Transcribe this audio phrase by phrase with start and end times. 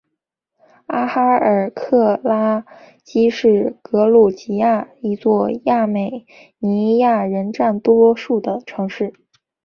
[0.87, 2.65] 阿哈尔卡拉
[3.03, 6.25] 基是格鲁吉亚一座亚美
[6.57, 9.13] 尼亚人占多数的城市。